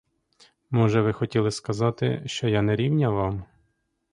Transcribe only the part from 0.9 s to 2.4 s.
ви хотіли сказати,